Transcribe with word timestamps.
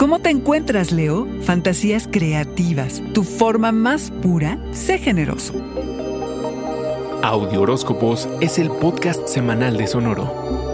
¿Cómo 0.00 0.20
te 0.20 0.30
encuentras, 0.30 0.92
Leo? 0.92 1.28
Fantasías 1.42 2.08
creativas, 2.10 3.02
tu 3.12 3.22
forma 3.22 3.70
más 3.70 4.10
pura, 4.22 4.58
sé 4.72 4.96
generoso. 4.96 5.52
Audio 7.22 7.60
Horóscopos 7.60 8.26
es 8.40 8.58
el 8.58 8.70
podcast 8.70 9.28
semanal 9.28 9.76
de 9.76 9.86
Sonoro. 9.86 10.69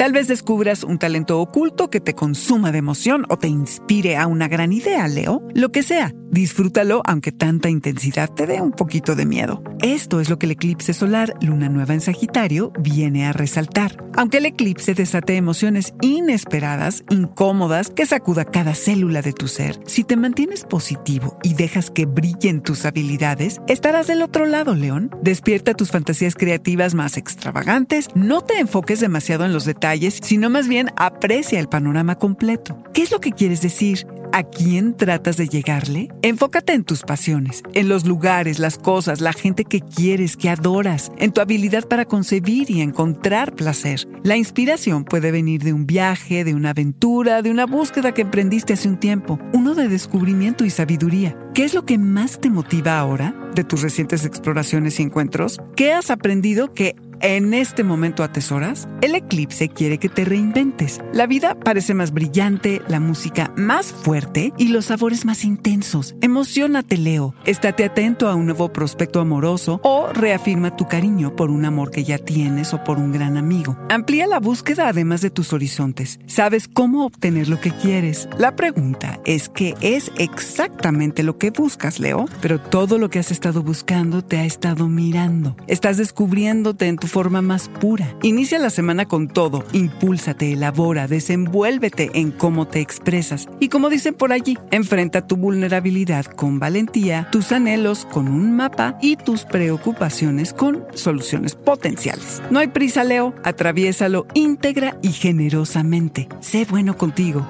Tal 0.00 0.12
vez 0.12 0.28
descubras 0.28 0.82
un 0.82 0.98
talento 0.98 1.38
oculto 1.42 1.90
que 1.90 2.00
te 2.00 2.14
consuma 2.14 2.72
de 2.72 2.78
emoción 2.78 3.26
o 3.28 3.36
te 3.36 3.48
inspire 3.48 4.16
a 4.16 4.26
una 4.28 4.48
gran 4.48 4.72
idea, 4.72 5.06
Leo. 5.08 5.46
Lo 5.54 5.72
que 5.72 5.82
sea, 5.82 6.14
disfrútalo 6.30 7.02
aunque 7.04 7.32
tanta 7.32 7.68
intensidad 7.68 8.30
te 8.30 8.46
dé 8.46 8.62
un 8.62 8.70
poquito 8.70 9.14
de 9.14 9.26
miedo. 9.26 9.62
Esto 9.82 10.20
es 10.20 10.30
lo 10.30 10.38
que 10.38 10.46
el 10.46 10.52
eclipse 10.52 10.94
solar 10.94 11.34
Luna 11.42 11.68
Nueva 11.68 11.92
en 11.92 12.00
Sagitario 12.00 12.72
viene 12.80 13.26
a 13.26 13.34
resaltar. 13.34 14.02
Aunque 14.16 14.38
el 14.38 14.46
eclipse 14.46 14.94
desate 14.94 15.36
emociones 15.36 15.92
inesperadas, 16.00 17.04
incómodas, 17.10 17.90
que 17.90 18.06
sacuda 18.06 18.46
cada 18.46 18.74
célula 18.74 19.20
de 19.20 19.34
tu 19.34 19.48
ser, 19.48 19.78
si 19.84 20.04
te 20.04 20.16
mantienes 20.16 20.64
positivo 20.64 21.38
y 21.42 21.54
dejas 21.54 21.90
que 21.90 22.06
brillen 22.06 22.62
tus 22.62 22.86
habilidades, 22.86 23.60
estarás 23.68 24.06
del 24.06 24.22
otro 24.22 24.46
lado, 24.46 24.74
León. 24.74 25.10
Despierta 25.22 25.74
tus 25.74 25.90
fantasías 25.90 26.34
creativas 26.34 26.94
más 26.94 27.18
extravagantes, 27.18 28.08
no 28.14 28.40
te 28.40 28.58
enfoques 28.58 29.00
demasiado 29.00 29.44
en 29.44 29.52
los 29.52 29.66
detalles 29.66 29.89
sino 30.22 30.50
más 30.50 30.68
bien 30.68 30.90
aprecia 30.96 31.58
el 31.58 31.68
panorama 31.68 32.16
completo. 32.16 32.82
¿Qué 32.92 33.02
es 33.02 33.10
lo 33.10 33.20
que 33.20 33.32
quieres 33.32 33.60
decir? 33.60 34.06
¿A 34.32 34.44
quién 34.44 34.96
tratas 34.96 35.36
de 35.36 35.48
llegarle? 35.48 36.08
Enfócate 36.22 36.72
en 36.72 36.84
tus 36.84 37.02
pasiones, 37.02 37.64
en 37.72 37.88
los 37.88 38.06
lugares, 38.06 38.60
las 38.60 38.78
cosas, 38.78 39.20
la 39.20 39.32
gente 39.32 39.64
que 39.64 39.80
quieres, 39.80 40.36
que 40.36 40.48
adoras, 40.48 41.10
en 41.18 41.32
tu 41.32 41.40
habilidad 41.40 41.88
para 41.88 42.04
concebir 42.04 42.70
y 42.70 42.80
encontrar 42.80 43.56
placer. 43.56 44.06
La 44.22 44.36
inspiración 44.36 45.04
puede 45.04 45.32
venir 45.32 45.64
de 45.64 45.72
un 45.72 45.84
viaje, 45.84 46.44
de 46.44 46.54
una 46.54 46.70
aventura, 46.70 47.42
de 47.42 47.50
una 47.50 47.66
búsqueda 47.66 48.14
que 48.14 48.22
emprendiste 48.22 48.74
hace 48.74 48.88
un 48.88 49.00
tiempo, 49.00 49.40
uno 49.52 49.74
de 49.74 49.88
descubrimiento 49.88 50.64
y 50.64 50.70
sabiduría. 50.70 51.36
¿Qué 51.52 51.64
es 51.64 51.74
lo 51.74 51.84
que 51.84 51.98
más 51.98 52.38
te 52.40 52.50
motiva 52.50 53.00
ahora 53.00 53.34
de 53.56 53.64
tus 53.64 53.82
recientes 53.82 54.24
exploraciones 54.24 55.00
y 55.00 55.02
encuentros? 55.02 55.58
¿Qué 55.74 55.92
has 55.92 56.10
aprendido 56.10 56.72
que 56.72 56.94
en 57.20 57.54
este 57.54 57.84
momento 57.84 58.22
atesoras? 58.22 58.88
El 59.00 59.14
eclipse 59.14 59.68
quiere 59.68 59.98
que 59.98 60.08
te 60.08 60.24
reinventes. 60.24 61.00
La 61.12 61.26
vida 61.26 61.54
parece 61.54 61.94
más 61.94 62.12
brillante, 62.12 62.82
la 62.88 63.00
música 63.00 63.52
más 63.56 63.92
fuerte 63.92 64.52
y 64.56 64.68
los 64.68 64.86
sabores 64.86 65.24
más 65.24 65.44
intensos. 65.44 66.14
Emocionate, 66.20 66.96
Leo. 66.96 67.34
Estate 67.44 67.84
atento 67.84 68.28
a 68.28 68.34
un 68.34 68.46
nuevo 68.46 68.72
prospecto 68.72 69.20
amoroso 69.20 69.80
o 69.82 70.08
reafirma 70.12 70.76
tu 70.76 70.88
cariño 70.88 71.36
por 71.36 71.50
un 71.50 71.64
amor 71.64 71.90
que 71.90 72.04
ya 72.04 72.18
tienes 72.18 72.74
o 72.74 72.82
por 72.84 72.98
un 72.98 73.12
gran 73.12 73.36
amigo. 73.36 73.78
Amplía 73.88 74.26
la 74.26 74.40
búsqueda 74.40 74.88
además 74.88 75.20
de 75.20 75.30
tus 75.30 75.52
horizontes. 75.52 76.20
Sabes 76.26 76.68
cómo 76.68 77.04
obtener 77.04 77.48
lo 77.48 77.60
que 77.60 77.70
quieres. 77.70 78.28
La 78.38 78.56
pregunta 78.56 79.20
es 79.24 79.48
qué 79.48 79.74
es 79.80 80.10
exactamente 80.18 81.22
lo 81.22 81.38
que 81.38 81.50
buscas, 81.50 82.00
Leo, 82.00 82.26
pero 82.40 82.60
todo 82.60 82.98
lo 82.98 83.10
que 83.10 83.18
has 83.18 83.30
estado 83.30 83.62
buscando 83.62 84.22
te 84.22 84.38
ha 84.38 84.44
estado 84.44 84.88
mirando. 84.88 85.56
Estás 85.66 85.96
descubriéndote 85.96 86.86
en 86.86 86.96
tu 86.96 87.06
forma 87.10 87.42
más 87.42 87.68
pura. 87.68 88.14
Inicia 88.22 88.58
la 88.58 88.70
semana 88.70 89.06
con 89.06 89.28
todo, 89.28 89.64
impúlsate, 89.72 90.52
elabora, 90.52 91.06
desenvuélvete 91.06 92.10
en 92.14 92.30
cómo 92.30 92.66
te 92.66 92.80
expresas. 92.80 93.48
Y 93.60 93.68
como 93.68 93.90
dicen 93.90 94.14
por 94.14 94.32
allí, 94.32 94.56
enfrenta 94.70 95.26
tu 95.26 95.36
vulnerabilidad 95.36 96.24
con 96.24 96.58
valentía, 96.58 97.28
tus 97.30 97.52
anhelos 97.52 98.06
con 98.06 98.28
un 98.28 98.56
mapa 98.56 98.96
y 99.02 99.16
tus 99.16 99.44
preocupaciones 99.44 100.54
con 100.54 100.84
soluciones 100.94 101.54
potenciales. 101.54 102.42
No 102.50 102.60
hay 102.60 102.68
prisa, 102.68 103.04
Leo, 103.04 103.34
atraviésalo 103.42 104.26
íntegra 104.34 104.96
y 105.02 105.12
generosamente. 105.12 106.28
Sé 106.40 106.64
bueno 106.64 106.96
contigo. 106.96 107.46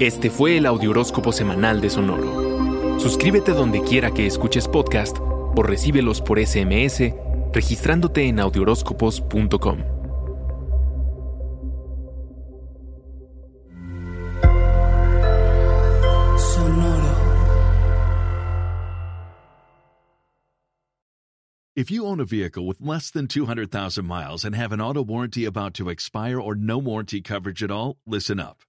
Este 0.00 0.30
fue 0.30 0.58
el 0.58 0.66
Audioróscopo 0.66 1.32
Semanal 1.32 1.80
de 1.80 1.90
Sonoro. 1.90 3.00
Suscríbete 3.00 3.52
donde 3.52 3.82
quiera 3.82 4.12
que 4.12 4.26
escuches 4.26 4.68
podcast 4.68 5.18
o 5.58 5.62
recíbelos 5.62 6.20
por 6.20 6.38
SMS 6.38 7.12
registrándote 7.52 8.28
en 8.28 8.38
audioróscopos.com. 8.38 9.78
If 21.74 21.92
you 21.92 22.06
own 22.06 22.20
a 22.20 22.24
vehicle 22.24 22.66
with 22.66 22.80
less 22.80 23.10
than 23.10 23.28
200,000 23.28 24.04
miles 24.04 24.44
and 24.44 24.54
have 24.54 24.72
an 24.72 24.80
auto 24.80 25.02
warranty 25.02 25.44
about 25.44 25.74
to 25.74 25.88
expire 25.90 26.40
or 26.40 26.56
no 26.56 26.76
warranty 26.76 27.20
coverage 27.20 27.62
at 27.62 27.70
all, 27.70 27.98
listen 28.04 28.40
up. 28.40 28.67